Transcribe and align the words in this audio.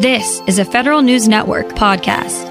This 0.00 0.40
is 0.46 0.60
a 0.60 0.64
Federal 0.64 1.02
News 1.02 1.26
Network 1.26 1.70
podcast. 1.70 2.46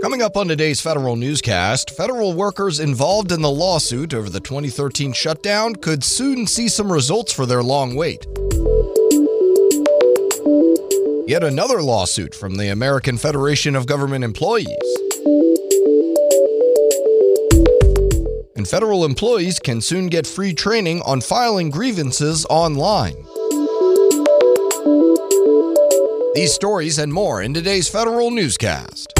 Coming 0.00 0.22
up 0.22 0.38
on 0.38 0.48
today's 0.48 0.80
federal 0.80 1.16
newscast, 1.16 1.90
federal 1.90 2.32
workers 2.32 2.80
involved 2.80 3.30
in 3.30 3.42
the 3.42 3.50
lawsuit 3.50 4.14
over 4.14 4.30
the 4.30 4.40
2013 4.40 5.12
shutdown 5.12 5.76
could 5.76 6.02
soon 6.02 6.46
see 6.46 6.68
some 6.68 6.90
results 6.90 7.30
for 7.30 7.44
their 7.44 7.62
long 7.62 7.94
wait. 7.94 8.24
Yet 11.28 11.44
another 11.44 11.82
lawsuit 11.82 12.34
from 12.34 12.54
the 12.54 12.70
American 12.70 13.18
Federation 13.18 13.76
of 13.76 13.84
Government 13.84 14.24
Employees. 14.24 14.97
And 18.58 18.66
federal 18.66 19.04
employees 19.04 19.60
can 19.60 19.80
soon 19.80 20.08
get 20.08 20.26
free 20.26 20.52
training 20.52 21.00
on 21.02 21.20
filing 21.20 21.70
grievances 21.70 22.44
online. 22.50 23.14
These 26.34 26.54
stories 26.54 26.98
and 26.98 27.12
more 27.12 27.40
in 27.40 27.54
today's 27.54 27.88
federal 27.88 28.32
newscast. 28.32 29.12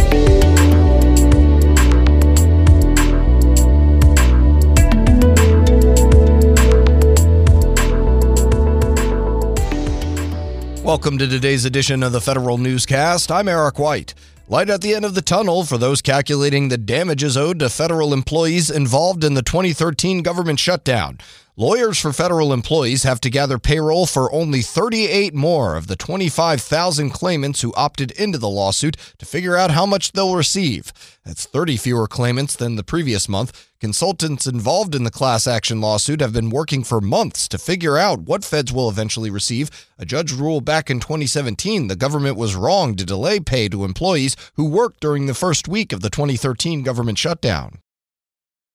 Welcome 10.82 11.16
to 11.18 11.28
today's 11.28 11.64
edition 11.64 12.02
of 12.02 12.10
the 12.10 12.20
Federal 12.20 12.58
Newscast. 12.58 13.30
I'm 13.30 13.46
Eric 13.46 13.78
White. 13.78 14.14
Light 14.50 14.70
at 14.70 14.80
the 14.80 14.94
end 14.94 15.04
of 15.04 15.14
the 15.14 15.20
tunnel 15.20 15.64
for 15.64 15.76
those 15.76 16.00
calculating 16.00 16.70
the 16.70 16.78
damages 16.78 17.36
owed 17.36 17.58
to 17.58 17.68
federal 17.68 18.14
employees 18.14 18.70
involved 18.70 19.22
in 19.22 19.34
the 19.34 19.42
2013 19.42 20.22
government 20.22 20.58
shutdown. 20.58 21.18
Lawyers 21.60 21.98
for 21.98 22.12
federal 22.12 22.52
employees 22.52 23.02
have 23.02 23.20
to 23.20 23.28
gather 23.28 23.58
payroll 23.58 24.06
for 24.06 24.32
only 24.32 24.62
38 24.62 25.34
more 25.34 25.74
of 25.74 25.88
the 25.88 25.96
25,000 25.96 27.10
claimants 27.10 27.62
who 27.62 27.74
opted 27.74 28.12
into 28.12 28.38
the 28.38 28.48
lawsuit 28.48 28.96
to 29.18 29.26
figure 29.26 29.56
out 29.56 29.72
how 29.72 29.84
much 29.84 30.12
they'll 30.12 30.36
receive. 30.36 30.92
That's 31.24 31.46
30 31.46 31.76
fewer 31.76 32.06
claimants 32.06 32.54
than 32.54 32.76
the 32.76 32.84
previous 32.84 33.28
month. 33.28 33.70
Consultants 33.80 34.46
involved 34.46 34.94
in 34.94 35.02
the 35.02 35.10
class 35.10 35.48
action 35.48 35.80
lawsuit 35.80 36.20
have 36.20 36.32
been 36.32 36.50
working 36.50 36.84
for 36.84 37.00
months 37.00 37.48
to 37.48 37.58
figure 37.58 37.98
out 37.98 38.20
what 38.20 38.44
feds 38.44 38.72
will 38.72 38.88
eventually 38.88 39.28
receive. 39.28 39.68
A 39.98 40.06
judge 40.06 40.30
ruled 40.30 40.64
back 40.64 40.88
in 40.88 41.00
2017 41.00 41.88
the 41.88 41.96
government 41.96 42.36
was 42.36 42.54
wrong 42.54 42.94
to 42.94 43.04
delay 43.04 43.40
pay 43.40 43.68
to 43.68 43.84
employees 43.84 44.36
who 44.54 44.64
worked 44.64 45.00
during 45.00 45.26
the 45.26 45.34
first 45.34 45.66
week 45.66 45.92
of 45.92 46.02
the 46.02 46.10
2013 46.10 46.84
government 46.84 47.18
shutdown. 47.18 47.80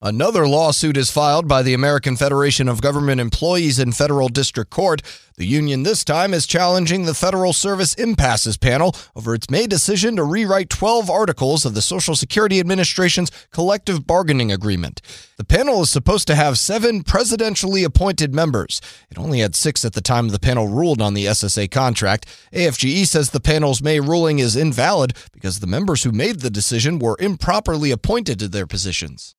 Another 0.06 0.46
lawsuit 0.46 0.98
is 0.98 1.10
filed 1.10 1.48
by 1.48 1.62
the 1.62 1.74
American 1.74 2.18
Federation 2.18 2.68
of 2.68 2.82
Government 2.82 3.22
Employees 3.22 3.80
in 3.80 3.94
federal 3.94 4.28
district 4.28 4.70
court. 4.70 5.02
The 5.38 5.46
union 5.46 5.84
this 5.84 6.04
time 6.04 6.34
is 6.34 6.46
challenging 6.46 7.06
the 7.06 7.14
Federal 7.14 7.54
Service 7.54 7.94
Impasses 7.94 8.58
Panel 8.58 8.94
over 9.16 9.34
its 9.34 9.50
May 9.50 9.66
decision 9.66 10.18
to 10.18 10.26
rewrite 10.26 10.70
12 10.70 11.10
articles 11.10 11.64
of 11.64 11.74
the 11.74 11.82
Social 11.82 12.18
Security 12.18 12.60
Administration's 12.60 13.32
collective 13.52 14.06
bargaining 14.06 14.52
agreement. 14.52 15.02
The 15.38 15.46
panel 15.46 15.84
is 15.84 15.90
supposed 15.90 16.28
to 16.28 16.36
have 16.36 16.60
seven 16.60 17.04
presidentially 17.04 17.86
appointed 17.86 18.36
members. 18.36 18.82
It 19.10 19.18
only 19.18 19.40
had 19.40 19.56
six 19.56 19.86
at 19.86 19.94
the 19.94 20.02
time 20.02 20.28
the 20.28 20.38
panel 20.38 20.68
ruled 20.68 21.02
on 21.02 21.14
the 21.14 21.28
SSA 21.28 21.72
contract. 21.72 22.26
AFGE 22.52 23.08
says 23.08 23.30
the 23.30 23.40
panel's 23.40 23.82
May 23.82 24.02
ruling 24.02 24.40
is 24.40 24.58
invalid 24.58 25.14
because 25.32 25.62
the 25.62 25.66
members 25.66 26.04
who 26.04 26.12
made 26.12 26.42
the 26.42 26.50
decision 26.50 27.00
were 27.00 27.16
improperly 27.22 27.90
appointed 27.92 28.38
to 28.40 28.50
their 28.50 28.68
positions. 28.68 29.34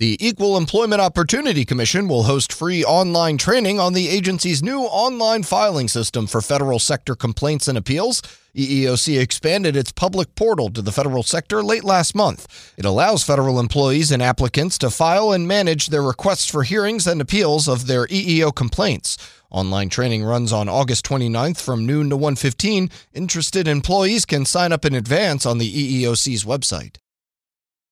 The 0.00 0.18
Equal 0.18 0.56
Employment 0.56 1.00
Opportunity 1.00 1.64
Commission 1.64 2.08
will 2.08 2.24
host 2.24 2.52
free 2.52 2.82
online 2.82 3.38
training 3.38 3.78
on 3.78 3.92
the 3.92 4.08
agency's 4.08 4.60
new 4.60 4.80
online 4.80 5.44
filing 5.44 5.86
system 5.86 6.26
for 6.26 6.40
federal 6.40 6.80
sector 6.80 7.14
complaints 7.14 7.68
and 7.68 7.78
appeals. 7.78 8.20
EEOC 8.56 9.20
expanded 9.20 9.76
its 9.76 9.92
public 9.92 10.34
portal 10.34 10.68
to 10.70 10.82
the 10.82 10.90
federal 10.90 11.22
sector 11.22 11.62
late 11.62 11.84
last 11.84 12.12
month. 12.12 12.74
It 12.76 12.84
allows 12.84 13.22
federal 13.22 13.60
employees 13.60 14.10
and 14.10 14.20
applicants 14.20 14.78
to 14.78 14.90
file 14.90 15.30
and 15.30 15.46
manage 15.46 15.86
their 15.86 16.02
requests 16.02 16.50
for 16.50 16.64
hearings 16.64 17.06
and 17.06 17.20
appeals 17.20 17.68
of 17.68 17.86
their 17.86 18.08
EEO 18.08 18.52
complaints. 18.52 19.16
Online 19.48 19.88
training 19.88 20.24
runs 20.24 20.52
on 20.52 20.68
August 20.68 21.04
29th 21.04 21.60
from 21.60 21.86
noon 21.86 22.10
to 22.10 22.16
1:15. 22.16 22.90
Interested 23.12 23.68
employees 23.68 24.24
can 24.26 24.44
sign 24.44 24.72
up 24.72 24.84
in 24.84 24.96
advance 24.96 25.46
on 25.46 25.58
the 25.58 26.02
EEOC's 26.02 26.44
website. 26.44 26.96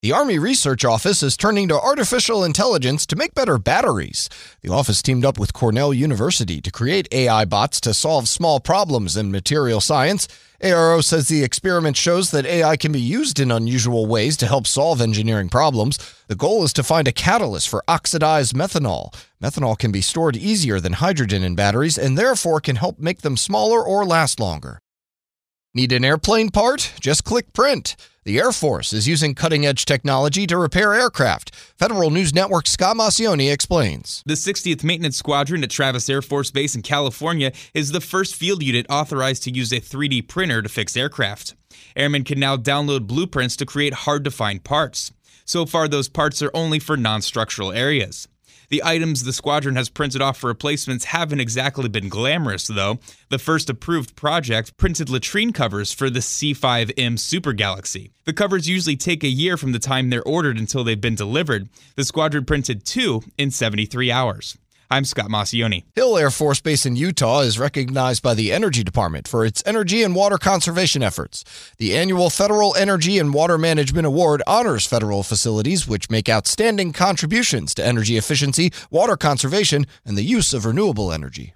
The 0.02 0.10
Army 0.10 0.36
Research 0.36 0.84
Office 0.84 1.22
is 1.22 1.36
turning 1.36 1.68
to 1.68 1.80
artificial 1.80 2.42
intelligence 2.42 3.06
to 3.06 3.14
make 3.14 3.36
better 3.36 3.56
batteries. 3.56 4.28
The 4.62 4.72
office 4.72 5.00
teamed 5.00 5.24
up 5.24 5.38
with 5.38 5.52
Cornell 5.52 5.94
University 5.94 6.60
to 6.60 6.72
create 6.72 7.06
AI 7.12 7.44
bots 7.44 7.80
to 7.82 7.94
solve 7.94 8.26
small 8.26 8.58
problems 8.58 9.16
in 9.16 9.30
material 9.30 9.80
science. 9.80 10.26
ARO 10.60 11.04
says 11.04 11.28
the 11.28 11.44
experiment 11.44 11.96
shows 11.96 12.32
that 12.32 12.46
AI 12.46 12.76
can 12.76 12.90
be 12.90 13.00
used 13.00 13.38
in 13.38 13.52
unusual 13.52 14.06
ways 14.06 14.36
to 14.38 14.48
help 14.48 14.66
solve 14.66 15.00
engineering 15.00 15.48
problems. 15.48 15.98
The 16.26 16.34
goal 16.34 16.64
is 16.64 16.72
to 16.72 16.82
find 16.82 17.06
a 17.06 17.12
catalyst 17.12 17.68
for 17.68 17.84
oxidized 17.86 18.56
methanol. 18.56 19.14
Methanol 19.40 19.78
can 19.78 19.92
be 19.92 20.00
stored 20.00 20.36
easier 20.36 20.80
than 20.80 20.94
hydrogen 20.94 21.44
in 21.44 21.54
batteries 21.54 21.96
and 21.96 22.18
therefore 22.18 22.58
can 22.58 22.74
help 22.74 22.98
make 22.98 23.20
them 23.20 23.36
smaller 23.36 23.80
or 23.80 24.04
last 24.04 24.40
longer. 24.40 24.80
Need 25.74 25.92
an 25.92 26.04
airplane 26.04 26.50
part? 26.50 26.92
Just 26.98 27.22
click 27.22 27.52
print. 27.52 27.94
The 28.24 28.38
Air 28.38 28.52
Force 28.52 28.92
is 28.92 29.08
using 29.08 29.34
cutting 29.34 29.66
edge 29.66 29.84
technology 29.84 30.46
to 30.46 30.56
repair 30.56 30.94
aircraft. 30.94 31.52
Federal 31.76 32.08
News 32.10 32.32
Network 32.32 32.68
Scott 32.68 32.96
Maucione 32.96 33.52
explains. 33.52 34.22
The 34.24 34.34
60th 34.34 34.84
Maintenance 34.84 35.16
Squadron 35.16 35.64
at 35.64 35.70
Travis 35.70 36.08
Air 36.08 36.22
Force 36.22 36.52
Base 36.52 36.76
in 36.76 36.82
California 36.82 37.50
is 37.74 37.90
the 37.90 38.00
first 38.00 38.36
field 38.36 38.62
unit 38.62 38.86
authorized 38.88 39.42
to 39.42 39.50
use 39.50 39.72
a 39.72 39.80
3D 39.80 40.28
printer 40.28 40.62
to 40.62 40.68
fix 40.68 40.96
aircraft. 40.96 41.56
Airmen 41.96 42.22
can 42.22 42.38
now 42.38 42.56
download 42.56 43.08
blueprints 43.08 43.56
to 43.56 43.66
create 43.66 43.92
hard 43.92 44.22
to 44.22 44.30
find 44.30 44.62
parts. 44.62 45.10
So 45.44 45.66
far, 45.66 45.88
those 45.88 46.08
parts 46.08 46.40
are 46.42 46.52
only 46.54 46.78
for 46.78 46.96
non 46.96 47.22
structural 47.22 47.72
areas. 47.72 48.28
The 48.72 48.82
items 48.84 49.22
the 49.22 49.34
squadron 49.34 49.76
has 49.76 49.90
printed 49.90 50.22
off 50.22 50.38
for 50.38 50.46
replacements 50.46 51.04
haven't 51.04 51.40
exactly 51.40 51.90
been 51.90 52.08
glamorous, 52.08 52.68
though. 52.68 53.00
The 53.28 53.38
first 53.38 53.68
approved 53.68 54.16
project 54.16 54.78
printed 54.78 55.10
latrine 55.10 55.52
covers 55.52 55.92
for 55.92 56.08
the 56.08 56.20
C5M 56.20 57.18
Super 57.18 57.52
Galaxy. 57.52 58.12
The 58.24 58.32
covers 58.32 58.70
usually 58.70 58.96
take 58.96 59.24
a 59.24 59.28
year 59.28 59.58
from 59.58 59.72
the 59.72 59.78
time 59.78 60.08
they're 60.08 60.22
ordered 60.22 60.56
until 60.56 60.84
they've 60.84 60.98
been 60.98 61.14
delivered. 61.14 61.68
The 61.96 62.04
squadron 62.06 62.46
printed 62.46 62.86
two 62.86 63.20
in 63.36 63.50
73 63.50 64.10
hours. 64.10 64.56
I'm 64.92 65.06
Scott 65.06 65.30
Maucione. 65.30 65.84
Hill 65.94 66.18
Air 66.18 66.30
Force 66.30 66.60
Base 66.60 66.84
in 66.84 66.96
Utah 66.96 67.40
is 67.40 67.58
recognized 67.58 68.22
by 68.22 68.34
the 68.34 68.52
Energy 68.52 68.84
Department 68.84 69.26
for 69.26 69.42
its 69.42 69.62
energy 69.64 70.02
and 70.02 70.14
water 70.14 70.36
conservation 70.36 71.02
efforts. 71.02 71.44
The 71.78 71.96
annual 71.96 72.28
Federal 72.28 72.76
Energy 72.76 73.18
and 73.18 73.32
Water 73.32 73.56
Management 73.56 74.06
Award 74.06 74.42
honors 74.46 74.84
federal 74.84 75.22
facilities 75.22 75.88
which 75.88 76.10
make 76.10 76.28
outstanding 76.28 76.92
contributions 76.92 77.72
to 77.72 77.86
energy 77.86 78.18
efficiency, 78.18 78.70
water 78.90 79.16
conservation, 79.16 79.86
and 80.04 80.18
the 80.18 80.24
use 80.24 80.52
of 80.52 80.66
renewable 80.66 81.10
energy. 81.10 81.54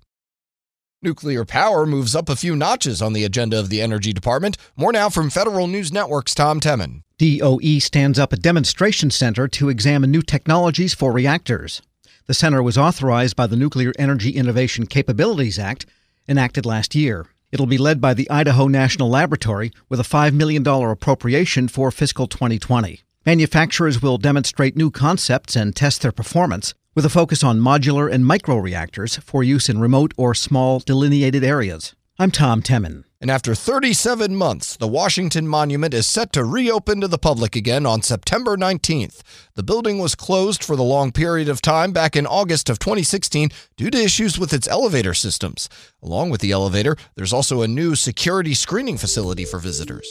Nuclear 1.03 1.45
power 1.45 1.85
moves 1.85 2.17
up 2.17 2.31
a 2.31 2.37
few 2.37 2.57
notches 2.57 3.03
on 3.03 3.13
the 3.13 3.25
agenda 3.25 3.59
of 3.59 3.69
the 3.69 3.83
Energy 3.83 4.15
Department. 4.15 4.57
More 4.77 4.93
now 4.93 5.11
from 5.11 5.29
Federal 5.29 5.67
News 5.67 5.93
Network's 5.93 6.35
Tom 6.35 6.59
Temin. 6.59 7.03
DOE 7.19 7.81
stands 7.81 8.19
up 8.19 8.33
a 8.33 8.37
demonstration 8.37 9.11
center 9.11 9.47
to 9.47 9.69
examine 9.69 10.11
new 10.11 10.23
technologies 10.23 10.95
for 10.95 11.13
reactors. 11.13 11.83
The 12.27 12.35
center 12.35 12.61
was 12.61 12.77
authorized 12.77 13.37
by 13.37 13.47
the 13.47 13.55
Nuclear 13.55 13.93
Energy 14.01 14.31
Innovation 14.31 14.87
Capabilities 14.87 15.61
Act, 15.61 15.87
enacted 16.29 16.67
last 16.67 16.97
year. 16.97 17.27
It'll 17.53 17.67
be 17.67 17.79
led 17.79 18.01
by 18.01 18.15
the 18.15 18.29
Idaho 18.29 18.67
National 18.67 19.09
Laboratory 19.09 19.71
with 19.89 20.01
a 20.01 20.03
$5 20.03 20.33
million 20.33 20.67
appropriation 20.67 21.69
for 21.69 21.93
fiscal 21.93 22.27
2020. 22.27 23.01
Manufacturers 23.25 24.03
will 24.03 24.19
demonstrate 24.19 24.77
new 24.77 24.91
concepts 24.91 25.55
and 25.55 25.77
test 25.77 26.03
their 26.03 26.11
performance 26.11 26.75
with 26.97 27.05
a 27.05 27.11
focus 27.11 27.45
on 27.45 27.61
modular 27.61 28.11
and 28.11 28.25
microreactors 28.25 29.21
for 29.23 29.45
use 29.45 29.69
in 29.69 29.79
remote 29.79 30.13
or 30.17 30.35
small 30.35 30.81
delineated 30.81 31.45
areas. 31.45 31.95
I'm 32.19 32.33
Tom 32.33 32.61
Temin. 32.61 33.06
And 33.19 33.31
after 33.31 33.55
37 33.55 34.37
months, 34.37 34.77
the 34.77 34.87
Washington 34.87 35.49
Monument 35.49 35.95
is 35.95 36.07
set 36.07 36.35
to 36.35 36.45
reopen 36.45 37.01
to 37.01 37.09
the 37.09 37.17
public 37.17 37.57
again 37.57 37.87
on 37.87 38.03
September 38.03 38.59
19th. 38.59 39.23
The 39.55 39.63
building 39.63 39.99
was 39.99 40.15
closed 40.15 40.63
for 40.63 40.77
the 40.77 40.83
long 40.83 41.13
period 41.13 41.49
of 41.49 41.63
time 41.63 41.93
back 41.93 42.15
in 42.15 42.27
August 42.27 42.69
of 42.69 42.79
2016 42.79 43.49
due 43.77 43.91
to 43.91 43.99
issues 43.99 44.39
with 44.39 44.53
its 44.53 44.69
elevator 44.69 45.15
systems. 45.15 45.71
Along 46.07 46.31
with 46.31 46.41
the 46.41 46.53
elevator, 46.53 46.97
there's 47.17 47.33
also 47.33 47.63
a 47.63 47.69
new 47.69 47.97
security 47.97 48.55
screening 48.55 48.97
facility 48.97 49.45
for 49.45 49.59
visitors. 49.59 50.07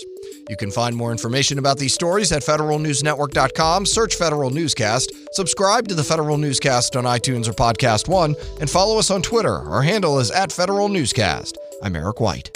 You 0.49 0.57
can 0.57 0.69
find 0.69 0.93
more 0.93 1.11
information 1.11 1.57
about 1.57 1.77
these 1.77 1.93
stories 1.93 2.33
at 2.33 2.43
federalnewsnetwork.com. 2.43 3.85
Search 3.85 4.15
Federal 4.15 4.49
Newscast, 4.49 5.11
subscribe 5.31 5.87
to 5.87 5.95
the 5.95 6.03
Federal 6.03 6.37
Newscast 6.37 6.97
on 6.97 7.05
iTunes 7.05 7.47
or 7.47 7.53
Podcast 7.53 8.09
One, 8.09 8.35
and 8.59 8.69
follow 8.69 8.99
us 8.99 9.09
on 9.09 9.21
Twitter. 9.21 9.55
Our 9.55 9.83
handle 9.83 10.19
is 10.19 10.31
at 10.31 10.51
Federal 10.51 10.89
Newscast. 10.89 11.57
I'm 11.81 11.95
Eric 11.95 12.19
White. 12.19 12.51